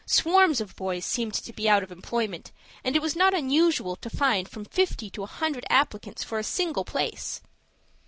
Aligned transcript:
Swarms 0.07 0.59
of 0.59 0.75
boys 0.75 1.05
seemed 1.05 1.35
to 1.35 1.53
be 1.53 1.69
out 1.69 1.83
of 1.83 1.91
employment, 1.91 2.51
and 2.83 2.95
it 2.95 3.03
was 3.03 3.15
not 3.15 3.35
unusual 3.35 3.95
to 3.97 4.09
find 4.09 4.49
from 4.49 4.65
fifty 4.65 5.11
to 5.11 5.21
a 5.21 5.27
hundred 5.27 5.63
applicants 5.69 6.23
for 6.23 6.39
a 6.39 6.43
single 6.43 6.83
place. 6.83 7.39